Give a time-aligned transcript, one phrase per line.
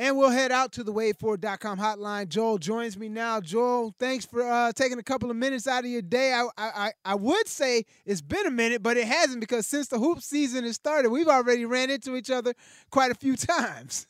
[0.00, 2.30] And we'll head out to the wave4.com hotline.
[2.30, 3.38] Joel joins me now.
[3.38, 6.32] Joel, thanks for uh, taking a couple of minutes out of your day.
[6.32, 9.98] I, I I would say it's been a minute, but it hasn't because since the
[9.98, 12.54] hoop season has started, we've already ran into each other
[12.90, 14.06] quite a few times.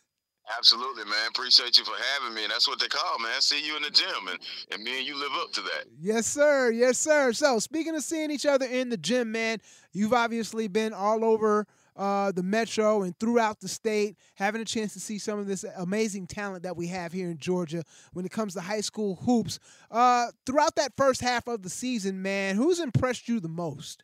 [0.56, 1.28] Absolutely, man.
[1.30, 2.44] Appreciate you for having me.
[2.44, 3.40] And that's what they call, man.
[3.40, 4.28] See you in the gym.
[4.30, 4.38] And,
[4.70, 5.86] and me and you live up to that.
[6.00, 6.70] Yes, sir.
[6.70, 7.32] Yes, sir.
[7.32, 9.58] So, speaking of seeing each other in the gym, man,
[9.92, 11.66] you've obviously been all over
[12.00, 15.66] uh, the metro and throughout the state, having a chance to see some of this
[15.76, 17.84] amazing talent that we have here in Georgia
[18.14, 19.58] when it comes to high school hoops.
[19.90, 24.02] Uh, throughout that first half of the season, man, who's impressed you the most?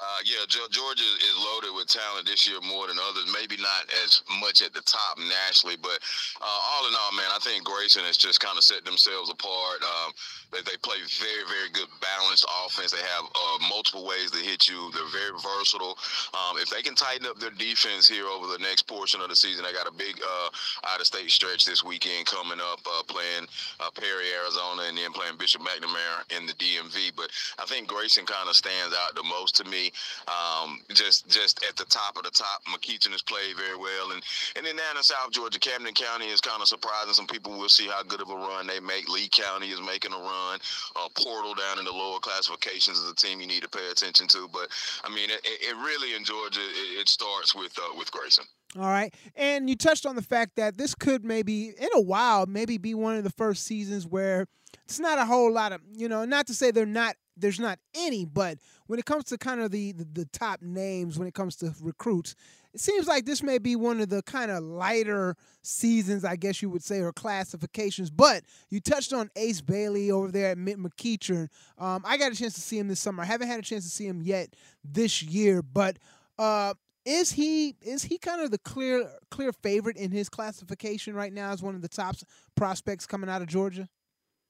[0.00, 3.28] Uh, yeah, Georgia is loaded with talent this year more than others.
[3.36, 6.00] Maybe not as much at the top nationally, but
[6.40, 9.84] uh, all in all, man, I think Grayson has just kind of set themselves apart.
[9.84, 10.16] Um,
[10.56, 12.96] they, they play very, very good balanced offense.
[12.96, 14.88] They have uh, multiple ways to hit you.
[14.96, 16.00] They're very versatile.
[16.32, 19.36] Um, if they can tighten up their defense here over the next portion of the
[19.36, 20.48] season, they got a big uh,
[20.96, 23.44] out-of-state stretch this weekend coming up, uh, playing
[23.84, 27.12] uh, Perry, Arizona, and then playing Bishop McNamara in the DMV.
[27.16, 27.28] But
[27.60, 29.89] I think Grayson kind of stands out the most to me.
[30.28, 34.22] Um, just just at the top of the top, McEachern has played very well, and
[34.56, 37.58] and then down in South Georgia, Camden County is kind of surprising some people.
[37.58, 39.08] We'll see how good of a run they make.
[39.08, 40.58] Lee County is making a run.
[40.96, 44.28] Uh, Portal down in the lower classifications is a team you need to pay attention
[44.28, 44.48] to.
[44.52, 44.68] But
[45.04, 48.44] I mean, it, it really in Georgia, it, it starts with uh, with Grayson.
[48.76, 49.12] All right.
[49.34, 52.94] And you touched on the fact that this could maybe, in a while, maybe be
[52.94, 54.46] one of the first seasons where
[54.84, 57.78] it's not a whole lot of, you know, not to say they're not there's not
[57.94, 61.34] any, but when it comes to kind of the, the, the top names, when it
[61.34, 62.34] comes to recruits,
[62.72, 66.62] it seems like this may be one of the kind of lighter seasons, I guess
[66.62, 68.10] you would say, or classifications.
[68.10, 71.48] But you touched on Ace Bailey over there at McEachern.
[71.78, 73.22] Um, I got a chance to see him this summer.
[73.22, 74.54] I haven't had a chance to see him yet
[74.84, 75.98] this year, but
[76.38, 76.74] uh,
[77.04, 81.50] is he is he kind of the clear clear favorite in his classification right now
[81.50, 82.16] as one of the top
[82.56, 83.88] prospects coming out of Georgia?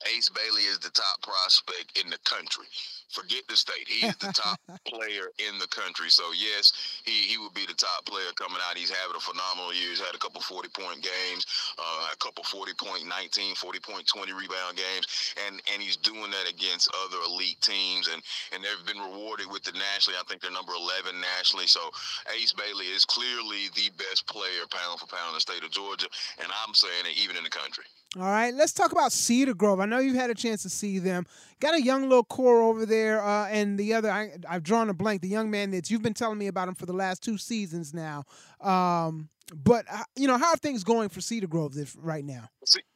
[0.08, 2.64] Ace Bailey is the top prospect in the country.
[3.10, 3.86] Forget the state.
[3.86, 6.08] He is the top player in the country.
[6.08, 6.72] So yes,
[7.04, 8.78] he, he would be the top player coming out.
[8.78, 9.90] He's having a phenomenal year.
[9.90, 11.44] He's had a couple 40 point games,
[11.80, 15.34] uh, a couple 40 point 19, 40 point 20 rebound games.
[15.48, 18.08] And and he's doing that against other elite teams.
[18.12, 20.18] And, and they've been rewarded with the nationally.
[20.20, 21.66] I think they're number 11 nationally.
[21.66, 21.80] So
[22.36, 26.06] Ace Bailey is clearly the best player pound for pound in the state of Georgia.
[26.38, 27.84] And I'm saying it even in the country.
[28.18, 29.78] All right, let's talk about Cedar Grove.
[29.78, 31.26] I know you've had a chance to see them.
[31.60, 34.94] Got a young little core over there, uh, and the other I, have drawn a
[34.94, 35.22] blank.
[35.22, 37.94] The young man that you've been telling me about him for the last two seasons
[37.94, 38.24] now.
[38.60, 42.48] Um, but you know, how are things going for Cedar Grove this, right now?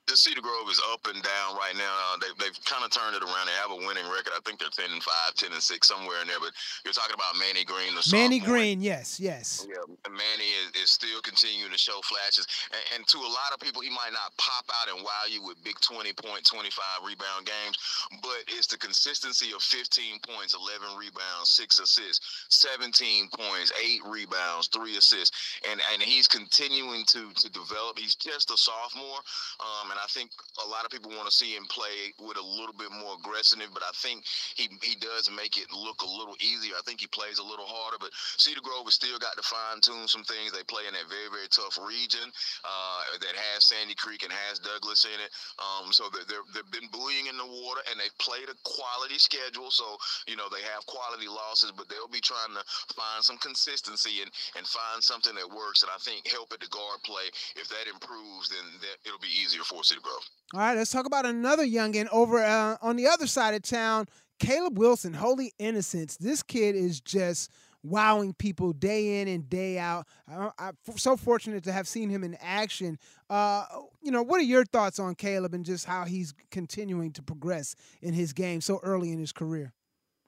[0.07, 1.89] The Cedar Grove is up and down right now.
[2.13, 3.49] Uh, they, they've kind of turned it around.
[3.49, 4.37] They have a winning record.
[4.37, 6.41] I think they're 10 and 5, 10 and 6, somewhere in there.
[6.41, 6.53] But
[6.85, 7.97] you're talking about Manny Green.
[7.97, 8.61] The Manny sophomore.
[8.61, 9.65] Green, yes, yes.
[9.65, 9.81] Yeah,
[10.13, 12.45] Manny is, is still continuing to show flashes.
[12.69, 15.41] And, and, to a lot of people, he might not pop out and wow you
[15.41, 16.73] with big 20 point, 25
[17.05, 17.77] rebound games,
[18.21, 24.69] but it's the consistency of 15 points, 11 rebounds, 6 assists, 17 points, 8 rebounds,
[24.69, 25.33] 3 assists.
[25.71, 27.99] And, and he's continuing to, to develop.
[27.99, 29.21] He's just a sophomore.
[29.61, 32.43] Um, and I think a lot of people want to see him play with a
[32.43, 34.27] little bit more aggressive, but I think
[34.59, 36.75] he he does make it look a little easier.
[36.75, 38.11] I think he plays a little harder, but
[38.43, 40.51] Cedar Grove has still got to fine tune some things.
[40.51, 42.27] They play in that very very tough region
[42.67, 45.31] uh, that has Sandy Creek and has Douglas in it.
[45.63, 46.91] Um, so they're, they're, they've been
[47.27, 49.71] in the water, and they've played a quality schedule.
[49.71, 52.63] So you know they have quality losses, but they'll be trying to
[52.95, 55.83] find some consistency and and find something that works.
[55.83, 57.29] And I think help at the guard play.
[57.57, 60.25] If that improves, then that, it'll be easier for Cedar Grove.
[60.55, 64.07] All right, let's talk about another youngin over uh, on the other side of town.
[64.39, 66.17] Caleb Wilson, Holy Innocents.
[66.17, 67.51] This kid is just
[67.85, 70.07] wowing people day in and day out.
[70.27, 72.99] I, am so fortunate to have seen him in action.
[73.31, 73.67] Uh,
[74.03, 77.77] you know, what are your thoughts on Caleb and just how he's continuing to progress
[78.03, 79.73] in his game so early in his career?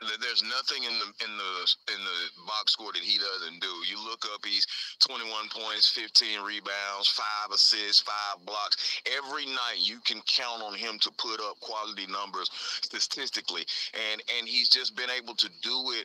[0.00, 1.52] There's nothing in the in the
[1.96, 3.72] in the box score that he doesn't do.
[3.88, 4.66] You look up, he's
[5.00, 9.00] 21 points, 15 rebounds, five assists, five blocks.
[9.16, 12.50] Every night you can count on him to put up quality numbers
[12.82, 13.64] statistically,
[13.94, 16.04] and and he's just been able to do it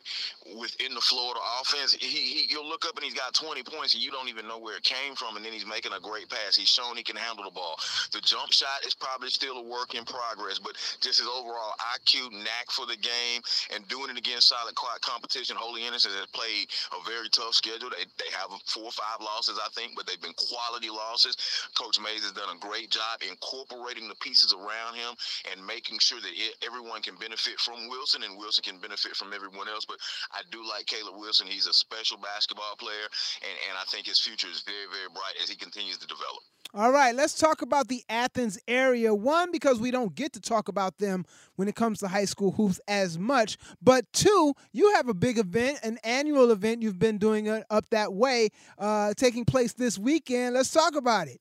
[0.58, 1.92] within the Florida offense.
[1.92, 4.58] He, he you'll look up and he's got 20 points, and you don't even know
[4.58, 6.56] where it came from, and then he's making a great pass.
[6.56, 7.76] He's shown he can handle the ball.
[8.12, 12.32] The jump shot is probably still a work in progress, but just his overall IQ,
[12.32, 13.42] knack for the game,
[13.74, 15.58] and and doing it against solid competition.
[15.58, 17.90] Holy Innocents has played a very tough schedule.
[17.90, 21.34] They, they have four or five losses, I think, but they've been quality losses.
[21.74, 25.18] Coach Mays has done a great job incorporating the pieces around him
[25.50, 29.34] and making sure that it, everyone can benefit from Wilson and Wilson can benefit from
[29.34, 29.84] everyone else.
[29.84, 29.98] But
[30.30, 31.50] I do like Caleb Wilson.
[31.50, 33.10] He's a special basketball player,
[33.42, 36.46] and, and I think his future is very, very bright as he continues to develop.
[36.74, 39.14] All right, let's talk about the Athens area.
[39.14, 41.26] One, because we don't get to talk about them
[41.56, 43.58] when it comes to high school hoops as much.
[43.80, 48.12] But two, you have a big event, an annual event you've been doing up that
[48.12, 50.54] way, uh, taking place this weekend.
[50.54, 51.40] Let's talk about it.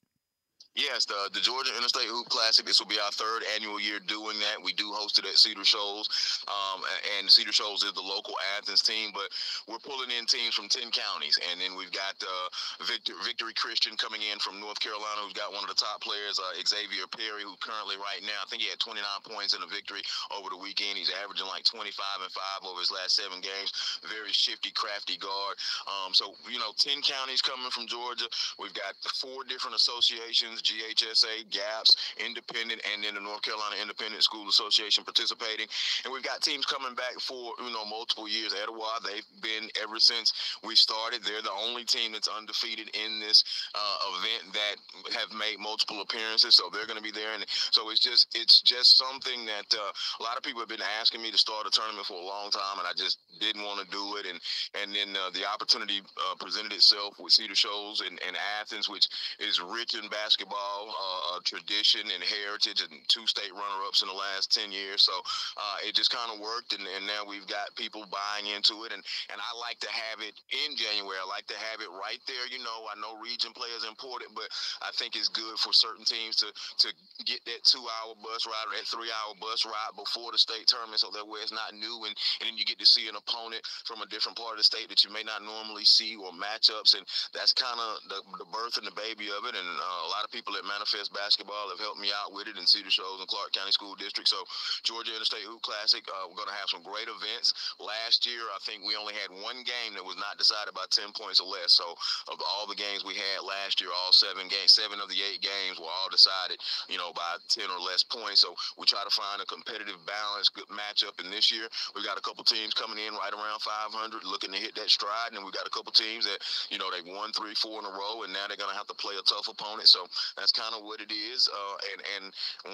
[0.71, 2.63] Yes, the, the Georgia Interstate Hoop Classic.
[2.63, 4.56] This will be our third annual year doing that.
[4.63, 6.07] We do host it at Cedar Shoals,
[6.47, 6.79] um,
[7.19, 9.27] and Cedar Shoals is the local Athens team, but
[9.68, 11.35] we're pulling in teams from 10 counties.
[11.51, 12.47] And then we've got uh,
[12.88, 16.39] Victor, Victory Christian coming in from North Carolina, who's got one of the top players,
[16.39, 19.67] uh, Xavier Perry, who currently right now, I think he had 29 points in a
[19.67, 20.00] victory
[20.31, 20.95] over the weekend.
[20.95, 21.91] He's averaging like 25
[22.24, 23.75] and 5 over his last seven games.
[24.07, 25.59] Very shifty, crafty guard.
[25.83, 28.31] Um, so, you know, 10 counties coming from Georgia.
[28.56, 34.48] We've got four different associations GHSA, GAPPS, Independent, and then the North Carolina Independent School
[34.50, 35.68] Association participating.
[36.04, 38.54] And we've got teams coming back for, you know, multiple years.
[38.54, 41.24] Etowah, they've been ever since we started.
[41.24, 43.44] They're the only team that's undefeated in this
[43.75, 44.75] uh, event that
[45.13, 46.56] have made multiple appearances.
[46.56, 47.34] So they're going to be there.
[47.34, 50.86] And so it's just, it's just something that uh, a lot of people have been
[51.00, 52.80] asking me to start a tournament for a long time.
[52.80, 54.25] And I just didn't want to do it.
[54.28, 54.40] And,
[54.81, 59.08] and then uh, the opportunity uh, presented itself with Cedar Shoals and, and Athens, which
[59.40, 64.13] is rich in basketball basketball uh, tradition and heritage, and two state runner-ups in the
[64.13, 65.03] last ten years.
[65.03, 65.13] So
[65.57, 68.94] uh, it just kind of worked, and, and, now we've got people buying into it.
[68.94, 69.01] And
[69.31, 71.18] and I like to have it in January.
[71.18, 72.45] I like to have it right there.
[72.48, 74.48] You know, I know region play is important, but
[74.86, 76.88] I think it's good for certain teams to to
[77.25, 81.09] get that two-hour bus ride or that three-hour bus ride before the state tournament, so
[81.12, 84.01] that way it's not new, and and then you get to see an opponent from
[84.01, 87.03] a different part of the state that you may not normally see or matchups, and
[87.33, 89.57] that's kind of the, the birth and the baby of it.
[89.57, 92.49] And uh, a lot of people people at Manifest Basketball have helped me out with
[92.49, 94.25] it in Cedar Shoals and Clark County School District.
[94.25, 94.41] So
[94.81, 97.53] Georgia Interstate Hoop Classic, uh, we're going to have some great events.
[97.77, 101.13] Last year, I think we only had one game that was not decided by 10
[101.13, 101.77] points or less.
[101.77, 101.93] So
[102.25, 105.45] of all the games we had last year, all seven games, seven of the eight
[105.45, 106.57] games were all decided,
[106.89, 108.41] you know, by 10 or less points.
[108.41, 111.21] So we try to find a competitive balance, good matchup.
[111.21, 114.57] And this year, we got a couple teams coming in right around 500, looking to
[114.57, 115.38] hit that stride.
[115.38, 116.41] And we got a couple teams that,
[116.73, 118.89] you know, they won three, four in a row, and now they're going to have
[118.89, 119.85] to play a tough opponent.
[119.85, 121.48] So that's kind of what it is.
[121.48, 122.25] Uh, and and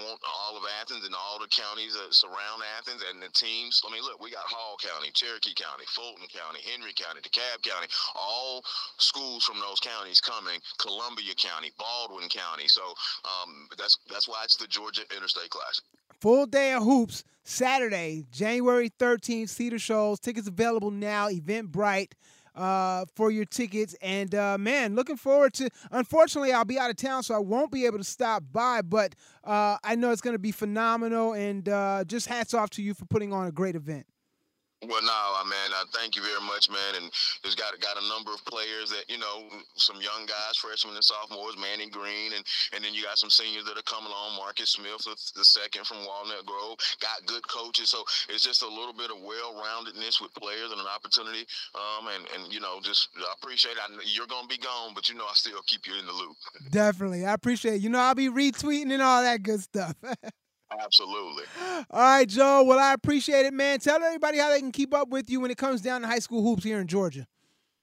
[0.04, 3.80] want all of Athens and all the counties that surround Athens and the teams.
[3.86, 7.88] I mean, look, we got Hall County, Cherokee County, Fulton County, Henry County, DeKalb County,
[8.14, 8.62] all
[8.98, 10.60] schools from those counties coming.
[10.78, 12.68] Columbia County, Baldwin County.
[12.68, 12.82] So
[13.24, 15.84] um, that's that's why it's the Georgia Interstate Classic.
[16.20, 20.20] Full day of hoops Saturday, January 13th, Cedar Shoals.
[20.20, 22.12] Tickets available now, Eventbrite
[22.58, 23.94] uh, for your tickets.
[24.02, 25.70] And uh, man, looking forward to.
[25.90, 28.82] Unfortunately, I'll be out of town, so I won't be able to stop by.
[28.82, 31.32] But uh, I know it's going to be phenomenal.
[31.32, 34.06] And uh, just hats off to you for putting on a great event.
[34.86, 35.74] Well, no, man.
[35.74, 37.02] I thank you very much, man.
[37.02, 37.10] And
[37.42, 41.02] there's got got a number of players that you know, some young guys, freshmen and
[41.02, 44.38] sophomores, Manny Green, and and then you got some seniors that are coming along.
[44.38, 47.90] Marcus Smith, the second from Walnut Grove, got good coaches.
[47.90, 51.42] So it's just a little bit of well-roundedness with players and an opportunity.
[51.74, 53.74] Um, and and you know, just I appreciate.
[53.74, 53.82] It.
[53.82, 56.36] I, you're gonna be gone, but you know, I still keep you in the loop.
[56.70, 57.76] Definitely, I appreciate.
[57.76, 57.82] It.
[57.82, 59.96] You know, I'll be retweeting and all that good stuff.
[60.70, 61.44] Absolutely.
[61.90, 62.62] All right, Joe.
[62.62, 63.78] Well, I appreciate it, man.
[63.78, 66.18] Tell everybody how they can keep up with you when it comes down to high
[66.18, 67.26] school hoops here in Georgia.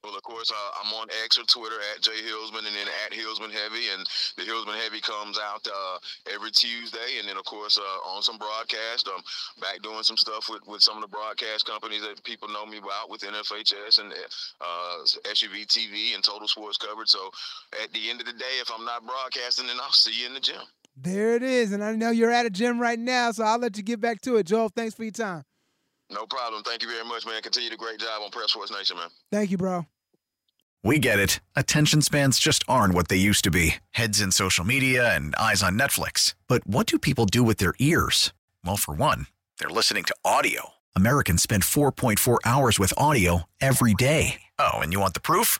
[0.05, 3.11] Well, of course, uh, I'm on X or Twitter at Jay Hillsman and then at
[3.11, 3.89] Hillsman Heavy.
[3.89, 4.05] And
[4.37, 5.97] the Hillsman Heavy comes out uh,
[6.31, 7.17] every Tuesday.
[7.17, 9.09] And then, of course, uh, on some broadcast.
[9.09, 9.23] I'm
[9.59, 12.77] back doing some stuff with, with some of the broadcast companies that people know me
[12.77, 14.97] about with NFHS and uh,
[15.33, 17.09] SUV TV and Total Sports Coverage.
[17.09, 17.31] So
[17.81, 20.35] at the end of the day, if I'm not broadcasting, then I'll see you in
[20.35, 20.61] the gym.
[20.95, 21.71] There it is.
[21.73, 24.21] And I know you're at a gym right now, so I'll let you get back
[24.21, 24.45] to it.
[24.45, 25.43] Joel, thanks for your time.
[26.09, 26.63] No problem.
[26.63, 27.41] Thank you very much, man.
[27.41, 29.09] Continue the great job on Press Sports Nation, man.
[29.31, 29.87] Thank you, bro.
[30.83, 31.39] We get it.
[31.55, 35.63] Attention spans just aren't what they used to be heads in social media and eyes
[35.63, 36.35] on Netflix.
[36.47, 38.33] But what do people do with their ears?
[38.63, 39.25] Well, for one,
[39.59, 40.73] they're listening to audio.
[40.95, 44.41] Americans spend 4.4 hours with audio every day.
[44.59, 45.59] Oh, and you want the proof?